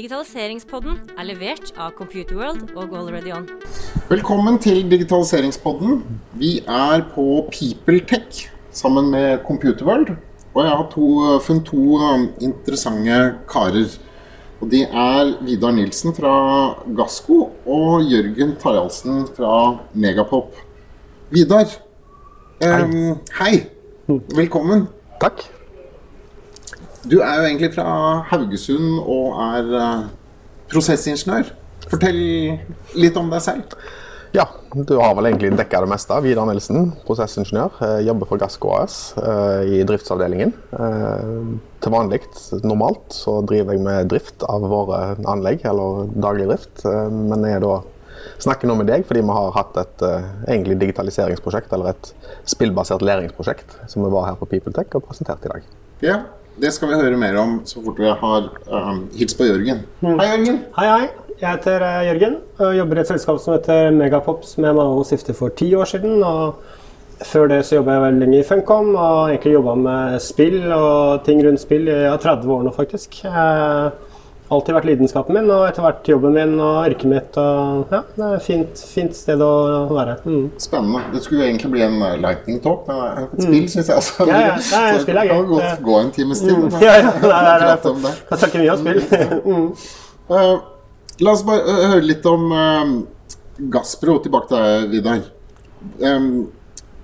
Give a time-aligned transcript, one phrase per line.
[0.00, 3.42] Digitaliseringspodden er levert av Computerworld og AlreadyOn.
[4.08, 5.98] Velkommen til Digitaliseringspodden.
[6.40, 10.14] Vi er på PeopleTech sammen med Computerworld.
[10.54, 11.10] Og jeg har to,
[11.44, 13.20] funnet to um, interessante
[13.52, 13.92] karer.
[14.62, 16.32] Og De er Vidar Nilsen fra
[16.96, 19.54] Gassco og Jørgen Tarjalsen fra
[19.92, 20.56] Megapop.
[21.28, 21.76] Vidar,
[22.64, 23.66] em, hei.
[24.08, 24.88] Velkommen.
[25.20, 25.59] Takk.
[27.08, 27.86] Du er jo egentlig fra
[28.28, 30.04] Haugesund og er eh,
[30.72, 31.48] prosessingeniør.
[31.90, 32.18] Fortell
[33.00, 33.76] litt om deg selv.
[34.36, 34.44] Ja,
[34.76, 36.18] du har vel egentlig dekka det meste.
[36.22, 37.78] Vidar Nilsen, prosessingeniør.
[37.86, 40.52] eh, Jobber for Gassco AS eh, i driftsavdelingen.
[41.80, 42.20] Til vanlig,
[42.60, 45.00] normalt, så driver jeg med drift av våre
[45.32, 46.84] anlegg, eller daglig drift.
[46.84, 47.78] Men jeg da
[48.44, 52.12] snakker nå med deg fordi vi har hatt et egentlig digitaliseringsprosjekt, eller et
[52.52, 55.72] spillbasert læringsprosjekt, som vi var her på PeopleTech og presenterte i dag.
[56.04, 56.18] Ja,
[56.60, 59.84] det skal vi høre mer om så fort vi har um, hilst på Jørgen.
[60.04, 60.62] Hei, Jørgen.
[60.76, 61.08] Hei, hei.
[61.40, 64.90] Jeg heter eh, Jørgen og jobber i et selskap som heter Megapop, som jeg var
[64.90, 66.20] med å stifte for ti år siden.
[66.20, 70.58] Og før det så jobba jeg veldig lenge i Funcom og egentlig jobba med spill
[70.76, 73.22] og ting rundt spill i ja, 30 år nå, faktisk.
[73.24, 74.09] Eh,
[74.50, 77.38] alltid vært lidenskapen min, og etter hvert jobben min og yrket mitt.
[77.40, 79.50] Og ja, det er et fint, fint sted å
[79.92, 80.16] være.
[80.26, 80.48] Mm.
[80.62, 81.04] Spennende.
[81.14, 84.26] Det skulle egentlig bli en uh, lightning talk, men uh, et spill syns jeg også.
[84.30, 84.58] Ja, ja.
[84.58, 86.54] Nei, så spill er det kan godt gå en times tid.
[86.56, 86.78] Mm.
[86.86, 87.14] Ja, ja.
[87.30, 87.70] Nei, nei, nei.
[87.70, 87.78] nei.
[87.92, 88.14] om det.
[88.30, 89.02] Jeg mye om spill.
[89.46, 89.66] mm.
[90.30, 90.54] Uh,
[91.24, 92.94] la oss bare høre litt om uh,
[93.74, 94.18] Gaspro.
[94.24, 95.28] Tilbake til deg, Vidar.
[96.02, 96.30] Um,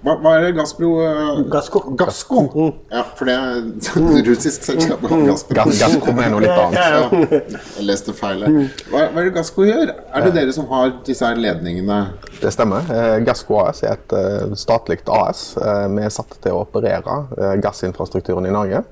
[0.05, 1.81] hva, hva er det Gaspro uh, Gassco.
[1.99, 2.43] Gassco.
[2.55, 2.73] Mm.
[2.93, 5.03] Ja, for det er russisk selskap.
[5.03, 5.57] Gaspro.
[5.59, 6.77] Gass, Gasscom er noe litt annet.
[6.77, 8.45] Ja, jeg leste feil.
[8.45, 8.57] her.
[8.93, 9.95] Hva, hva er det Gassco gjør?
[10.13, 11.99] Er det dere som har disse her ledningene?
[12.41, 12.87] Det stemmer.
[12.93, 15.47] Eh, Gassco AS er et eh, statlig AS.
[15.57, 18.85] Eh, Vi er satt til å operere eh, gassinfrastrukturen i Norge.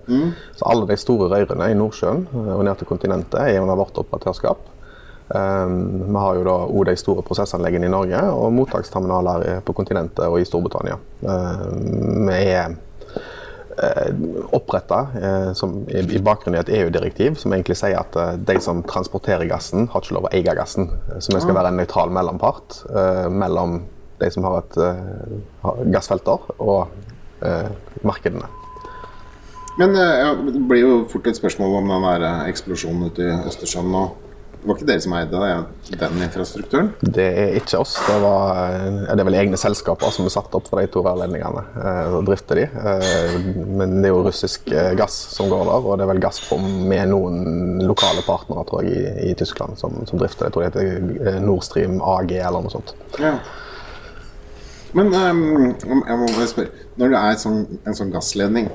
[0.56, 3.98] Så alle de store rørene i Nordsjøen eh, og ned til kontinentet er under vårt
[4.00, 4.70] operatørskap.
[5.32, 5.66] Eh,
[6.04, 10.40] Vi har jo da òg de store prosessanleggene i Norge og mottaksterminaler på kontinentet og
[10.40, 10.98] i Storbritannia.
[11.22, 12.76] Um, Vi er
[14.54, 15.00] oppretta
[15.90, 19.88] i, i bakgrunn i et EU-direktiv som egentlig sier at eh, de som transporterer gassen,
[19.90, 20.90] har ikke lov å eie gassen.
[21.18, 23.80] Så vi skal være en nøytral mellompart eh, mellom
[24.20, 26.92] de som har et eh, gassfelter, og
[27.42, 27.72] eh,
[28.06, 28.46] markedene.
[29.78, 33.40] Men eh, det blir jo fort et spørsmål om den der eh, eksplosjonen ute i
[33.50, 34.04] Østersjøen nå.
[34.64, 36.86] Det var ikke dere som eide det, den infrastrukturen?
[37.04, 37.98] Det er ikke oss.
[38.06, 41.02] Det, var, eh, det er vel egne selskaper som er satt opp for de to
[41.04, 42.64] rørledningene eh, og drifter de.
[42.72, 43.34] Eh,
[43.76, 47.12] men det er jo russisk gass som går der, og det er vel Gazprom med
[47.12, 50.48] noen lokale partnere tror jeg, i, i Tyskland som, som drifter det.
[50.48, 50.88] Jeg tror det
[51.28, 52.96] heter Nord Stream AG eller noe sånt.
[53.20, 53.36] Ja.
[54.96, 58.72] Men um, jeg må bare spørre Når det er sånn, en sånn gassledning,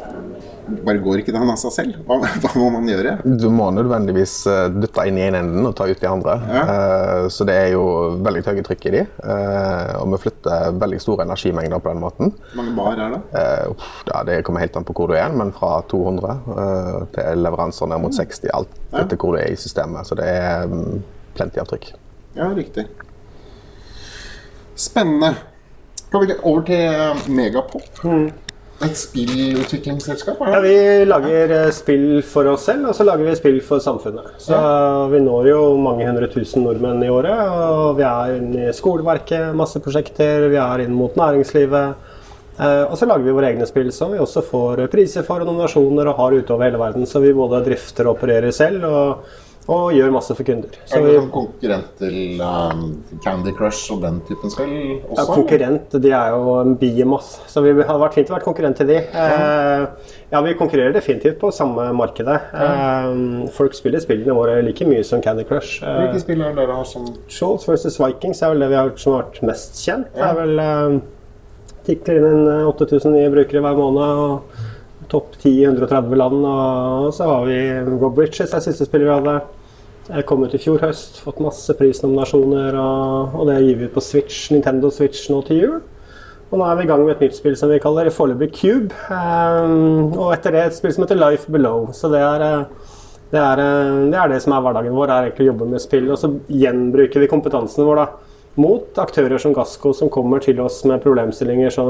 [0.85, 1.97] bare går ikke den av seg selv?
[2.07, 3.15] Hva, hva må man gjøre?
[3.39, 6.35] Du må nødvendigvis eh, dytte inn i en enden og ta ut i andre.
[6.61, 7.83] Eh, Så det er jo
[8.25, 9.01] veldig høye trykk i de.
[9.23, 12.33] eh, Og vi flytter veldig store energimengder på den måten.
[12.53, 13.21] Hvor mange bar er det?
[13.41, 17.43] Eh, ja, det kommer helt an på hvor du er, men fra 200 eh, til
[17.45, 20.07] leveranser ned mot 60, alt etter hvor du er i systemet.
[20.09, 21.03] Så det er mm,
[21.37, 21.91] plenty av trykk.
[22.37, 22.87] Ja, riktig.
[24.79, 25.33] Spennende.
[26.09, 27.89] Skal vi over til Megapop?
[28.85, 30.39] Et spillutviklingsselskap?
[30.39, 30.59] Ja?
[30.63, 30.75] Vi
[31.09, 34.29] lager eh, spill for oss selv, og så lager vi spill for samfunnet.
[34.39, 34.55] Så
[35.11, 37.35] Vi når jo mange hundre tusen nordmenn i året.
[37.59, 40.47] og Vi er inne i skoleverket, masse prosjekter.
[40.53, 42.15] Vi er inn mot næringslivet.
[42.59, 45.47] Eh, Og så lager vi våre egne spill som vi også får priser for og
[45.51, 47.05] nominasjoner og har utover hele verden.
[47.07, 49.27] Så vi både drifter og opererer selv og,
[49.69, 50.73] og gjør masse for kunder.
[50.89, 52.83] Så Er vi, det konkurrent til um,
[53.21, 57.75] Candy Crush og den typen spill ja, konkurrent, de er jo en biomass, så vi
[57.77, 58.97] hadde vært fint å være konkurrent til de.
[59.05, 62.39] Eh, ja, vi konkurrerer definitivt på samme markedet.
[62.53, 63.13] Eh,
[63.53, 65.83] folk spiller spillene våre like mye som Candy Crush.
[65.83, 68.01] Eh, Hvilke spill er det dere har som Shoals vs.
[68.01, 70.09] Vikings er vel det vi har som har vært mest kjent.
[70.17, 70.65] Det er vel
[71.89, 74.25] tikler inn eh, 8000 nye brukere hver måned.
[74.25, 74.65] og
[75.09, 76.43] Topp 10 i 130 land.
[76.45, 77.57] Og så har vi
[78.01, 79.58] Rob Riches, er siste spiller vi hadde.
[80.09, 83.93] Jeg kom ut i fjor høst, fått masse prisnominasjoner, og, og det gir vi ut
[83.93, 85.75] på Switch, Nintendo Switch nå til jul.
[86.49, 88.95] Og nå er vi i gang med et nytt spill som vi kaller foreløpig Cube.
[89.13, 91.91] Um, og etter det et spill som heter Life Below.
[91.93, 92.95] Så det er, eh,
[93.29, 95.83] det er, eh, det er det som er hverdagen vår, er egentlig å jobbe med
[95.83, 96.09] spill.
[96.09, 98.07] Og så gjenbruker vi kompetansen vår da,
[98.59, 101.85] mot aktører som Gassco som kommer til oss med problemstillinger så,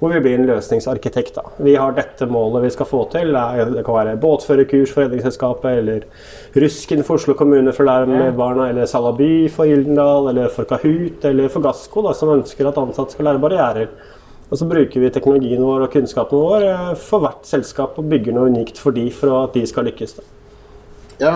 [0.00, 1.38] hvor vi blir en løsningsarkitekt.
[1.38, 1.44] Da.
[1.64, 3.32] Vi har dette målet vi skal få til.
[3.32, 6.04] Det kan være båtførerkurs for Redningsselskapet, eller
[6.60, 10.68] Rusken for Oslo kommune for å lære med barna, eller Salaby for Gyldendal, eller for
[10.68, 13.90] Kahoot, eller for Gassco, da, som ønsker at ansatte skal lære barrierer.
[14.50, 18.36] Og så bruker vi teknologien vår og kunnskapen vår eh, for hvert selskap og bygger
[18.36, 20.18] noe unikt for de for at de skal lykkes.
[20.20, 20.28] Da.
[21.18, 21.34] Ja.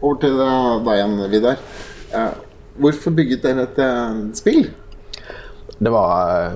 [0.00, 1.64] over til deg igjen, Vidar.
[2.78, 4.70] Hvorfor bygget dere et spill?
[5.78, 6.52] Det var, eh,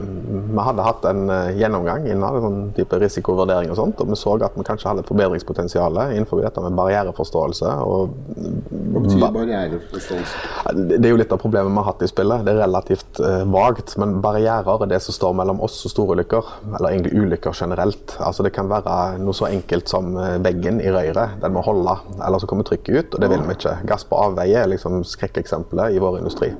[0.52, 4.36] vi hadde hatt en eh, gjennomgang innen sånn type risikovurdering og sånt, og vi så
[4.42, 7.72] at vi kanskje hadde et forbedringspotensial innenfor dette med barriereforståelse.
[7.84, 8.14] og
[8.92, 10.76] Hva betyr barriereforståelse?
[10.82, 12.44] Det er jo litt av problemet vi har hatt i spillet.
[12.46, 16.52] Det er relativt eh, vagt, men barrierer er det som står mellom oss og storulykker.
[16.72, 18.16] Eller egentlig ulykker generelt.
[18.20, 21.38] Altså Det kan være noe så enkelt som eh, veggen i røret.
[21.42, 23.78] Den må holde, eller så kommer trykket ut, og det vil vi ikke.
[23.88, 26.52] Gass på avveie er liksom skrekkeksempelet i vår industri.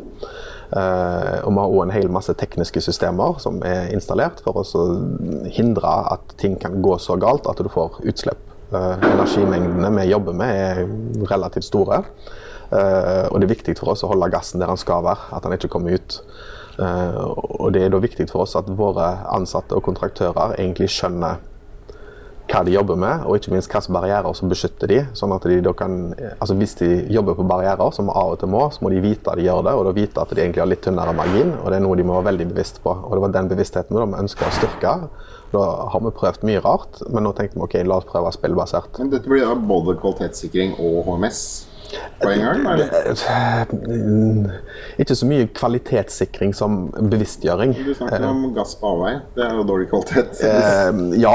[0.72, 4.84] Eh, og vi har òg en hel masse tekniske systemer som er installert for å
[5.52, 8.40] hindre at ting kan gå så galt at du får utslipp.
[8.72, 10.80] Eh, energimengdene vi jobber med er
[11.28, 12.02] relativt store.
[12.72, 15.44] Eh, og det er viktig for oss å holde gassen der den skal være, at
[15.44, 16.22] den ikke kommer ut.
[16.82, 21.36] og det er da viktig for oss at våre ansatte og kontraktører egentlig skjønner
[22.52, 25.58] hva de jobber med, og ikke minst hvilke barrierer som beskytter de, sånn at de
[25.64, 28.92] da kan, altså Hvis de jobber på barrierer, som av og til må, så må
[28.92, 31.16] de vite at de gjør det, og da vite at de egentlig har litt tynnere
[31.16, 31.54] margin.
[31.62, 32.92] og Det er noe de må være veldig bevisst på.
[32.92, 34.94] og Det var den bevisstheten vi ønsker å styrke.
[35.52, 39.00] Da har vi prøvd mye rart, men nå tenkte vi ok, la oss prøve spillbasert.
[39.00, 41.71] Men dette blir da både kvalitetssikring og HMS?
[42.22, 42.66] På en gang?
[42.72, 42.86] Eller?
[45.02, 46.78] Ikke så mye kvalitetssikring som
[47.10, 47.74] bevisstgjøring.
[47.76, 49.14] Du snakker om gass på avvei.
[49.36, 50.42] Det er jo dårlig kvalitet.
[50.46, 51.34] Eh, ja.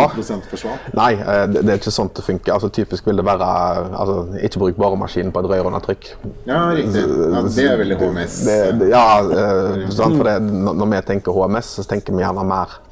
[0.98, 2.56] Nei, eh, det er ikke sånn det funker.
[2.56, 3.48] Altså, typisk vil det være
[3.92, 6.09] altså, Ikke bruk boremaskinen på et rør under trykk.
[6.48, 7.04] Ja, riktig.
[7.04, 8.42] Ja, det er veldig HMS.
[8.48, 10.18] Det, det, ja, eh, sant?
[10.18, 12.87] for det, når vi tenker HMS, så tenker vi gjerne mer Eh,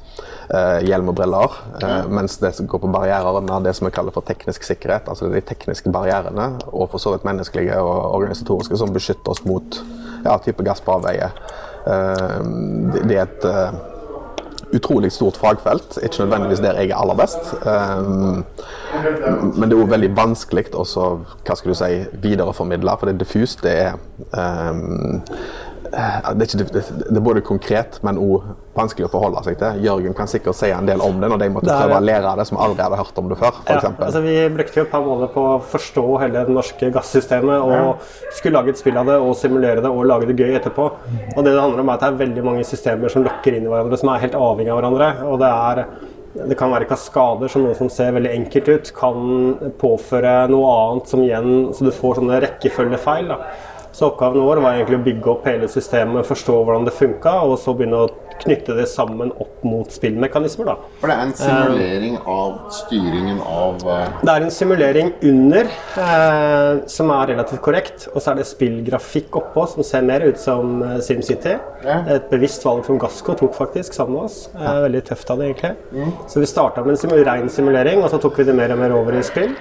[0.86, 1.56] hjelm og briller.
[1.82, 5.08] Eh, mens det som går på barrierer, er det som vi kaller for teknisk sikkerhet.
[5.08, 9.80] Altså de tekniske barrierene, og for så vidt menneskelige og organisatoriske, som beskytter oss mot
[10.24, 11.30] ja, type gass på avveie.
[11.86, 12.40] Eh,
[13.02, 13.46] det er et
[14.76, 15.98] utrolig stort fagfelt.
[16.02, 17.52] Ikke nødvendigvis der jeg er aller best.
[19.56, 21.92] men det er òg veldig vanskelig å si,
[22.22, 23.62] videreformidle, for det er diffust.
[23.62, 23.94] Det er
[24.34, 24.74] Eh,
[25.92, 28.46] det er, ikke, det er, både konkret, men òg
[28.76, 29.80] vanskelig å forholde seg til.
[29.86, 32.40] Jørgen kan sikkert si en del om det når de måtte prøve å lære av
[32.40, 33.60] det som aldri hadde hørt om det før.
[33.66, 36.90] For ja, altså vi brukte jo et par måneder på å forstå hele det norske
[36.94, 40.58] gassystemet og skulle lage et spill av det og simulere det og lage det gøy
[40.58, 40.90] etterpå.
[41.36, 43.64] Og det det handler om er at det er veldig mange systemer som lokker inn
[43.64, 45.14] i hverandre, som er helt avhengig av hverandre.
[45.30, 45.86] og det er
[46.36, 51.08] det kan være kaskader som noe som ser veldig enkelt ut, kan påføre noe annet
[51.08, 53.30] som igjen Så du får sånne rekkefølgefeil.
[53.32, 53.38] da.
[53.96, 57.54] Så oppgaven vår var egentlig å bygge opp hele systemet, forstå hvordan det funka, og
[57.62, 58.08] så begynne å
[58.42, 60.68] knytte det sammen opp mot spillmekanismer.
[60.68, 60.74] Da.
[61.00, 64.18] For det er en simulering uh, av styringen av uh...
[64.20, 69.38] Det er en simulering under uh, som er relativt korrekt, og så er det spillgrafikk
[69.40, 71.54] oppå som ser mer ut som SimCity.
[71.86, 72.02] Ja.
[72.18, 74.42] Et bevisst valg som Gassco tok faktisk sammen med oss.
[74.60, 75.72] veldig tøft av det, egentlig.
[75.96, 76.12] Mm.
[76.28, 78.84] Så vi starta med en sim ren simulering, og så tok vi det mer og
[78.84, 79.56] mer over i spill.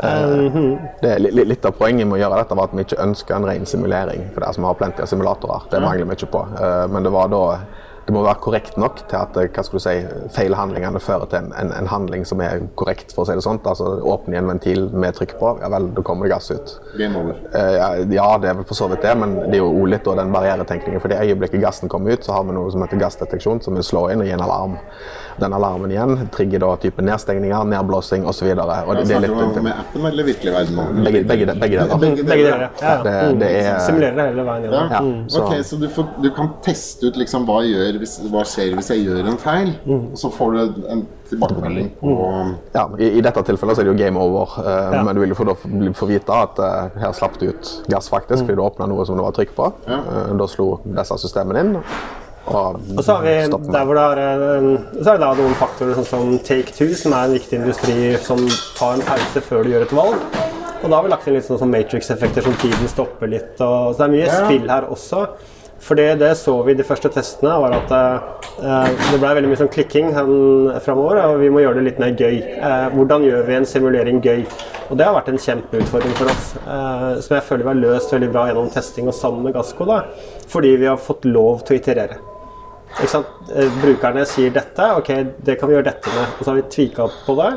[0.00, 3.36] Uh, det er litt av poenget med å gjøre dette var at vi ikke ønsker
[3.36, 4.26] en ren simulering.
[4.32, 5.68] For det er som har plenty av simulatorer.
[5.72, 6.44] Det mangler vi ikke på.
[6.56, 7.44] Uh, men det var da
[8.06, 9.94] det må være korrekt nok til at hva skal du si,
[10.34, 13.66] feilhandlingene fører til en, en, en, handling som er korrekt, for å si det sånt.
[13.68, 16.74] Altså åpne en ventil med trykk på, ja vel, da kommer det gass ut.
[16.98, 17.38] Game over.
[17.54, 20.34] Eh, ja, det er vel for så vidt det, men det er jo litt den
[20.34, 21.02] barrieretenkningen.
[21.02, 23.86] For det øyeblikket gassen kommer ut, så har vi noe som heter gassdeteksjon, som vil
[23.86, 24.78] slå inn og gi en alarm.
[25.40, 28.50] Den alarmen igjen trigger da type nedstengninger, nedblåsing osv.
[28.50, 31.04] Snakker du med appen eller virkelig verden?
[31.04, 31.98] Begge, begge, begge deler.
[32.02, 32.94] Begge, deler, ja.
[33.04, 34.92] Det, det er, Simulerer det hele veien gjennom.
[34.92, 35.00] Ja.
[35.00, 35.22] Mm.
[35.40, 38.92] Ok, så du, får, du, kan teste ut liksom hva, gjør, hvis, hva skjer hvis
[38.92, 40.04] jeg gjør en feil, mm.
[40.12, 42.54] og så får du en tilbakemelding på mm.
[42.74, 45.02] Ja, i, i, dette tilfellet så er det jo game over, uh, ja.
[45.06, 45.56] men du vil jo få,
[45.98, 48.48] få vite at uh, her slapp du ut gass faktisk, mm.
[48.48, 49.70] fordi du åpna noe som det var trykk på.
[49.90, 50.00] Ja.
[50.06, 51.78] Uh, da slo disse systemene inn.
[52.50, 56.88] Og, så har vi er, så er det da noen faktorer sånn som Take Two,
[56.98, 58.40] som er en viktig industri som
[58.78, 60.24] tar en pause før du gjør et valg.
[60.80, 63.52] Og da har vi lagt inn litt sånn Matrix-effekter som tiden stopper litt.
[63.60, 64.38] Og, så det er mye ja.
[64.40, 65.26] spill her også.
[65.80, 69.60] For det så vi i de første testene, var at eh, det ble veldig mye
[69.62, 70.10] sånn klikking
[70.84, 71.22] framover.
[71.24, 72.36] Og vi må gjøre det litt mer gøy.
[72.60, 74.44] Eh, hvordan gjør vi en simulering gøy?
[74.90, 76.50] Og det har vært en kjempeutfordring for oss.
[76.60, 79.88] Eh, som jeg føler vi har løst veldig bra gjennom testing og sammen med Gassco.
[80.52, 82.20] Fordi vi har fått lov til å iterere.
[83.80, 85.10] Brukerne sier dette, ok,
[85.46, 86.34] det kan vi gjøre dette med.
[86.36, 87.50] Og så har vi tvika på det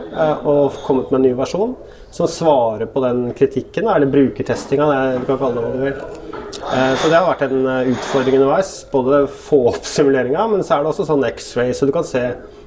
[0.46, 1.74] og kommet med en ny versjon
[2.14, 4.86] som svarer på den kritikken, eller brukertestinga,
[5.18, 6.43] du kan kalle det hva du vil.
[6.72, 8.76] Eh, så det har vært en utfordring underveis.
[8.92, 12.24] Både få opp simuleringa, men så er det også sånn X-ray, så du kan se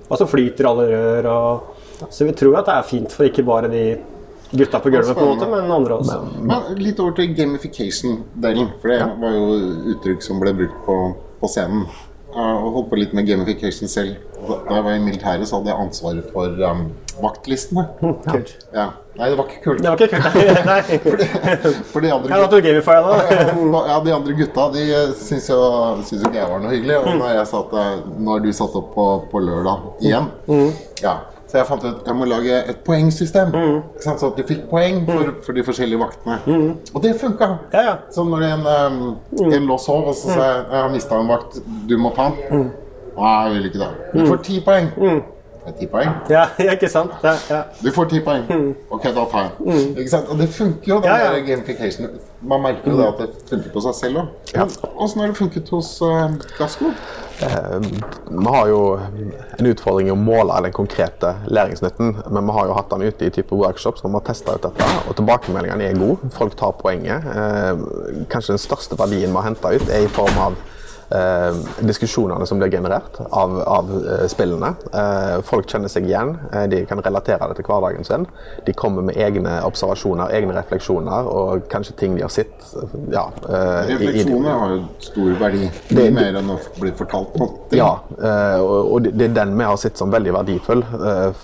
[0.06, 1.30] hva som flyter i alle rør.
[1.32, 3.86] Og, så vi tror at det er fint for ikke bare de
[4.50, 6.18] gutta på gulvet, på en måte, men andre også.
[6.38, 9.46] Men, litt over til gamification-delen, for det var jo
[9.94, 10.98] uttrykk som ble brukt på,
[11.40, 11.86] på scenen.
[12.36, 14.16] Og holdt på litt med gamification selv.
[14.46, 16.82] Da jeg var i militæret, så hadde jeg ansvaret for um,
[17.22, 17.86] vaktlistene.
[18.26, 18.52] Kult.
[18.74, 18.90] Ja.
[19.16, 19.80] Nei, det var ikke kult.
[19.80, 20.56] Det var ikke kult, nei.
[20.70, 21.72] nei.
[21.92, 22.60] For de andre gutta?
[23.90, 24.84] Ja, De andre gutta de
[25.16, 25.60] syntes jo,
[26.02, 26.98] syntes jo ikke jeg var noe hyggelig.
[27.00, 30.28] Og når jeg satt, at eh, Nå har du satt opp på, på lørdag igjen
[31.02, 31.16] ja.
[31.56, 33.48] Så jeg fant ut at jeg må lage et poengsystem.
[33.48, 33.76] Mm.
[34.04, 36.36] Så at du fikk poeng for, for de forskjellige vaktene.
[36.92, 37.48] Og det funka.
[37.72, 37.94] Ja, ja.
[38.12, 41.30] Så når en, um, en lå sov, og så sa jeg jeg har mista en
[41.32, 41.56] vakt,
[41.88, 42.68] du må ta den.
[43.16, 43.88] Nei, jeg vil ikke det.
[44.12, 44.90] Du får ti poeng.
[45.66, 46.10] Er ti poeng.
[46.30, 47.10] Ja, ja, ikke sant?
[47.24, 47.60] Ja, ja.
[47.82, 48.44] Du får ti poeng.
[48.94, 49.82] Ok, da tar jeg.
[49.98, 50.28] Ikke sant?
[50.30, 51.32] Og det funker jo, den Ja, ja.
[51.34, 52.06] der gamification.
[52.46, 54.28] Man merker jo det at det funker på seg selv òg.
[54.54, 54.66] Ja.
[55.02, 56.92] Åssen har det funket hos uh, Gasko?
[57.42, 57.80] Eh,
[58.30, 58.78] Vi har jo
[59.58, 63.26] en utfordring i å måle den konkrete læringsnytten, men vi har jo hatt den ute
[63.26, 66.30] i type workshops når vi har testa ut dette, og tilbakemeldingene er gode.
[66.38, 67.26] Folk tar poenget.
[67.26, 70.56] Eh, Kanskje den største verdien vi har henta ut, er i form av
[71.10, 71.54] eh,
[71.86, 74.72] diskusjonene som blir generert av, av eh, spillene.
[74.92, 78.26] Eh, folk kjenner seg igjen, eh, de kan relatere det til hverdagen sin.
[78.66, 82.54] De kommer med egne observasjoner, egne refleksjoner og kanskje ting de har sett.
[83.12, 85.70] Ja, eh, Refleksjoner har jo stor verdi.
[85.90, 87.50] det, mer enn å bli fortalt noe.
[87.76, 90.82] ja, eh, og og det er den vi har sett som veldig verdifull.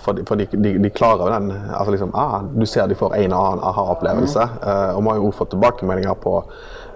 [0.02, 2.94] For, de, for de, de, de klarer jo den altså liksom, ah, Du ser de
[2.96, 4.42] får en og annen aha-opplevelse.
[4.62, 6.34] eh, Og vi har jo også fått tilbakemeldinger på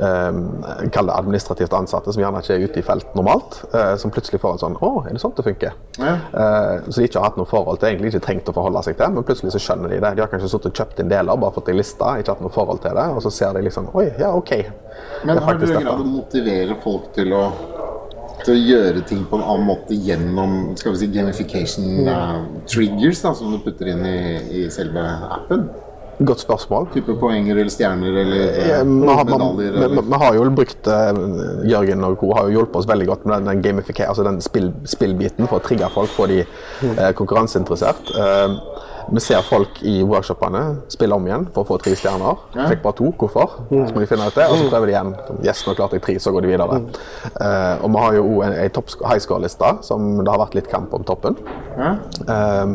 [0.00, 4.56] eh, administrativt ansatte som gjerne ikke er ute i felt normalt, eh, som plutselig får
[4.56, 5.76] en sånn Å, er det sånn det funker?
[6.00, 6.14] Ja.
[6.16, 8.98] Eh, Så de ikke har hatt noe forhold til, egentlig ikke trengt å forholde seg
[8.98, 10.12] til, men plutselig så skjønner de det.
[10.16, 12.44] De har kanskje sittet og kjøpt inn deler, bare fått det i lista, ikke hatt
[12.44, 14.52] noe forhold til det, og så ser de liksom Oi, ja, OK.
[15.24, 17.42] Men har du greid å motivere folk til å,
[18.44, 23.22] til å gjøre ting på en annen måte gjennom skal vi si, gamification uh, triggers
[23.24, 24.18] da, som du putter inn i,
[24.62, 25.02] i selve
[25.40, 25.68] appen?
[26.18, 26.88] Godt spørsmål.
[26.94, 30.00] Type poenger eller stjerner eller Ja, uh, vi, har, medaljer?
[30.00, 32.32] vi, har jo brukt uh, Jørgen og co.
[32.38, 35.66] har jo hjulpet oss veldig godt med den, den, altså den spill, spillbiten for å
[35.66, 38.14] trigge folk, få de uh, konkurranseinteressert.
[38.16, 38.56] Uh,
[39.06, 42.40] vi ser folk i workshopene spille om igjen for å få tre stjerner.
[42.56, 43.12] Fikk bare to.
[43.20, 43.52] Hvorfor?
[43.70, 45.12] Så må de finne ut det, og så prøver de igjen.
[45.46, 46.80] Yes, nå klarte jeg tre, så går de videre.
[47.36, 50.58] Uh, og vi har jo òg en, en topp high score-liste som det har vært
[50.58, 51.38] litt kamp om toppen.
[51.76, 51.92] Ja?
[52.26, 52.74] Eh,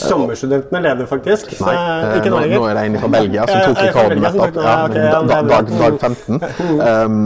[0.00, 1.52] Sommerstudentene leder faktisk.
[1.56, 4.58] Så, Nei, eh, ikke nå, nå er det en fra Belgia som tok rekorden nettopp.
[4.58, 6.40] Ja, okay, ja, dag, dag, dag 15.
[6.74, 7.18] Um,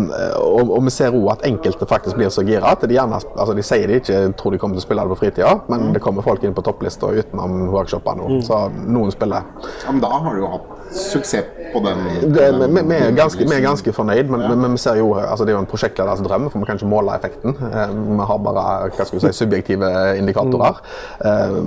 [0.43, 3.57] og, og vi ser òg at enkelte faktisk blir så gira at de gjerne altså
[3.57, 6.03] de sier de ikke tror de kommer til å spille det på fritida, men det
[6.05, 8.41] kommer folk inn på topplista utenom workshopene nå.
[8.47, 9.49] Så noen spiller.
[9.85, 11.99] Ja, men da har du jo hatt suksess på den.
[12.33, 15.63] Vi, er ganske, ganske fornøyd, men, men, men vi ser jo, altså det er jo
[15.63, 17.57] en prosjektleders drøm, for vi kan ikke måle effekten.
[17.69, 18.65] Eh, Vi har bare
[18.95, 19.91] hva skal vi si, subjektive
[20.21, 20.81] indikatorer.
[21.25, 21.59] Eh,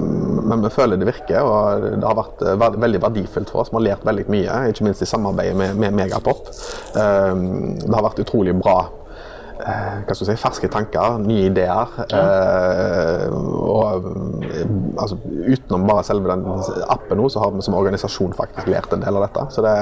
[0.51, 3.71] Men vi føler det virker, og det har vært eh, veldig verdifullt for oss.
[3.73, 6.49] Vi har lært veldig mye, ikke minst i samarbeidet med, med Megapop.
[6.95, 8.79] Det har vært utrolig bra
[9.62, 11.94] hva skal si, ferske tanker, nye ideer.
[12.08, 14.08] Eh, og
[14.48, 14.65] eh,
[14.98, 16.46] altså, utenom bare selve den
[16.91, 19.48] appen nå, så har vi som organisasjon faktisk lært en del av dette.
[19.56, 19.75] Så det,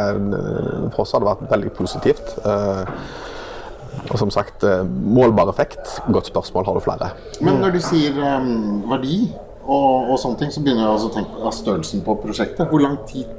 [0.95, 2.37] for oss har det vært veldig positivt.
[2.43, 2.93] Eh,
[4.09, 5.99] og som sagt, eh, målbar effekt.
[6.11, 7.11] Godt spørsmål, har du flere?
[7.41, 9.29] Men når du sier um, verdi
[9.65, 12.65] og, og sånne ting, så begynner jeg å tenke på størrelsen på prosjektet.
[12.69, 13.29] Hvor lang tid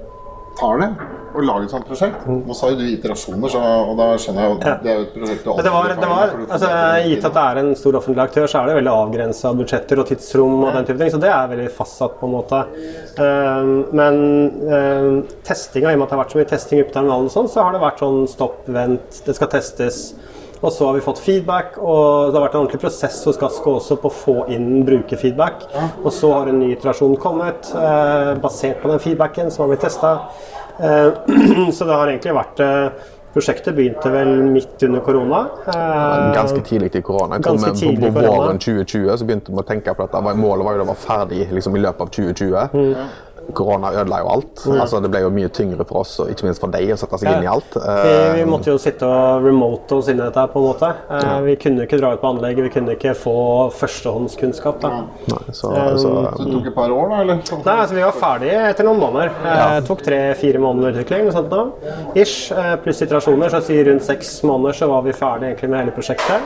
[0.60, 0.92] tar det
[1.34, 2.26] å lage et sånt prosjekt?
[2.26, 5.14] Nå sa jo du iterasjoner, så, og da skjønner jeg jo det er jo et
[5.14, 6.70] prosjekt du det var, det var, altså.
[7.06, 10.10] Gitt at det er en stor offentlig aktør, så er det veldig avgrensa budsjetter og
[10.10, 10.56] tidsrom.
[10.64, 12.18] og den type ting, Så det er veldig fastsatt.
[12.20, 12.64] på en måte.
[13.20, 14.18] Um, men
[14.66, 17.30] um, testinga, i og med at det har vært så mye testing oppe i terminalen,
[17.30, 20.02] og sånn, så har det vært sånn stopp, vent, det skal testes.
[20.60, 23.78] Og så har vi fått feedback, og det har vært en ordentlig prosess hos Gassco
[23.78, 25.64] også på å få inn brukerfeedback.
[26.02, 29.86] Og så har en ny iterasjon kommet, eh, basert på den feedbacken som har blitt
[29.88, 30.18] testa.
[30.80, 35.44] Eh, så det har egentlig vært eh, Prosjektet begynte vel midt under korona.
[35.70, 37.38] Eh, Ganske tidlig i korona.
[37.38, 40.22] Ganske tidlig på, våren 2020 så begynte vi å tenke på dette.
[40.34, 42.74] Målet var jo å være ferdig liksom, i løpet av 2020.
[42.74, 43.12] Mm.
[43.54, 44.60] Korona ødela jo alt.
[44.80, 47.18] Altså, det ble jo mye tyngre for oss, og ikke minst for deg, å sette
[47.18, 47.74] seg inn i alt.
[47.74, 50.90] Vi, vi Eh, måtte jo sitte og remote oss inn i dette på en måte.
[51.10, 51.40] Ja.
[51.42, 53.34] Vi kunne ikke dra ut på anlegget, vi kunne ikke få
[53.74, 54.80] førstehåndskunnskap.
[54.80, 54.90] da.
[55.30, 57.20] nei, så, så, Så det tok et par år, da?
[57.24, 57.40] eller?
[57.64, 59.32] Nei, altså Vi var ferdige etter noen måneder.
[59.44, 61.24] Eh, Det tok tre-fire måneder utvikling.
[61.26, 61.64] noe sånt da.
[62.14, 63.50] Ish, eh, pluss iterasjoner.
[63.50, 66.40] Så si rundt seks måneder så var vi ferdig egentlig med hele prosjektet.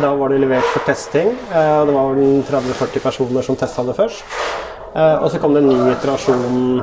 [0.00, 1.28] Da var det levert for testing.
[1.52, 4.22] eh, Det var 30-40 personer som testa det først.
[4.94, 6.82] Eh, Og så kom det en ny iterasjon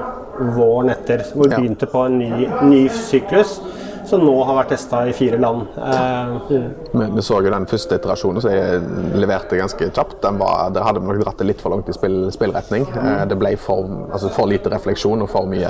[0.55, 1.57] våren etter, hvor vi Ja.
[1.59, 3.59] begynte på en ny, ny syklus.
[4.07, 5.67] som nå har vært testa i fire land.
[5.75, 6.73] Eh, mm.
[6.93, 8.81] Vi, vi så jo den første iterasjonen som jeg
[9.19, 10.21] leverte ganske kjapt.
[10.21, 12.87] Den var, der hadde vi nok dratt det litt for langt i spill, spillretning.
[12.87, 13.83] Eh, det ble for,
[14.13, 15.67] altså for lite refleksjon og for mye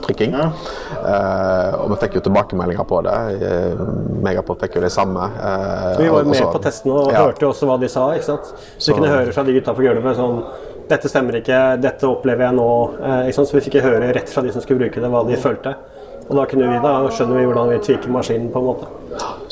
[0.00, 0.32] trykking.
[0.32, 3.18] Eh, og vi fikk jo tilbakemeldinger på det.
[3.42, 3.84] Eh,
[4.24, 5.20] Megapod fikk jo det samme.
[5.36, 7.26] Eh, Vi var og med på testene og Ja.
[7.26, 8.08] hørte jo også hva de sa.
[8.14, 8.44] ikke sant?
[8.44, 10.42] Så, Så- vi kunne høre fra de gutta på gulvet sånn
[10.88, 12.70] Dette stemmer ikke, dette opplever jeg nå.
[13.00, 13.50] Eh, ikke sant?
[13.50, 15.76] Så vi fikk høre rett fra de som skulle bruke det, hva de følte.
[16.24, 18.88] Og da kunne vi da skjønner vi hvordan vi tviker maskinen, på en måte.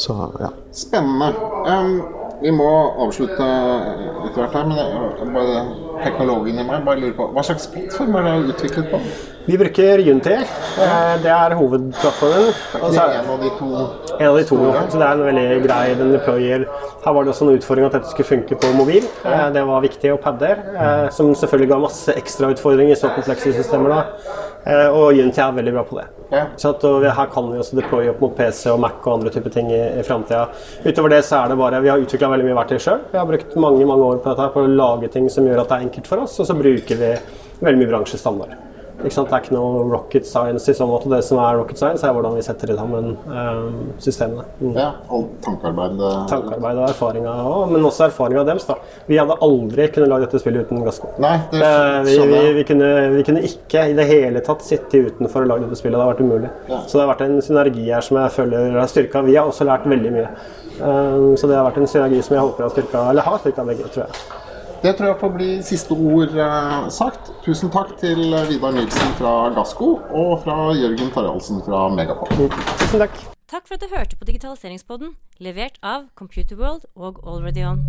[0.00, 0.52] Så, ja.
[0.76, 1.32] Spennende.
[1.68, 1.96] Um,
[2.42, 2.68] vi må
[3.04, 3.48] avslutte
[4.26, 5.64] etter hvert her, men jeg, bare,
[6.02, 9.02] teknologen i meg bare lurer på hva slags plattform er det utviklet på?
[9.46, 10.32] Vi bruker Unity.
[10.32, 12.52] Eh, det er hovedplattformen.
[12.78, 13.70] Og så er en av de to
[14.22, 14.58] en av de to.
[14.92, 16.66] Så det er en veldig grei den deployer.
[17.02, 19.08] Her var det også en utfordring at dette skulle funke på mobil.
[19.26, 20.12] Eh, Det var viktig.
[20.14, 23.88] Og padder, eh, som selvfølgelig ga masse ekstrautfordringer i så komplekse systemer.
[23.90, 24.04] da.
[24.94, 26.06] Og Unity er veldig bra på det.
[26.56, 26.82] Så at,
[27.16, 29.99] her kan vi også deploye opp mot PC og Mac og andre typer ting i,
[29.99, 30.46] i framtida.
[30.87, 33.00] Utover det så er det bare Vi har utvikla veldig mye verktøy sjøl.
[33.11, 35.64] Vi har brukt mange mange år på dette her på å lage ting som gjør
[35.64, 37.11] at det er enkelt for oss, og så bruker vi
[37.61, 38.54] veldig mye bransjestandard.
[39.02, 41.11] Det er ikke noe rocket science i så måte.
[41.11, 44.44] Det som er rocket science, er hvordan vi setter i sammen um, systemene.
[44.61, 44.75] Mm.
[44.78, 46.00] Ja, og tankearbeid.
[46.00, 47.35] eh, Tankearbeid og erfaringa
[47.73, 48.64] men også erfaringa deres.
[48.68, 48.76] da.
[49.09, 51.11] Vi hadde aldri kunnet lage dette spillet uten Gassco.
[51.23, 55.02] Nei, det Eh, vi, vi, vi, kunne, vi kunne ikke i det hele tatt sitte
[55.09, 55.97] utenfor og lage dette spillet.
[55.99, 56.50] Det hadde vært umulig.
[56.68, 56.80] Ja.
[56.87, 59.23] Så det har vært en synergi her som jeg føler har styrka.
[59.26, 60.28] Vi har også lært veldig mye.
[60.82, 63.64] Um, Så det har vært en synergi som jeg håper har styrka, eller har styrka
[63.68, 64.40] begge, tror jeg.
[64.82, 67.21] Det tror jeg får bli siste ord uh, sagt.
[67.42, 72.54] Tusen takk til Vidar Nilsen fra Gassco og fra Jørgen Taraldsen fra Megapod.
[72.78, 73.16] Tusen takk.
[73.50, 77.82] Takk for at du hørte på Digitaliseringspodden, levert av Computerworld og Already On.